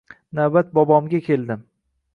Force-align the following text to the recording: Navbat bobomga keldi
Navbat 0.39 0.73
bobomga 0.79 1.23
keldi 1.29 1.63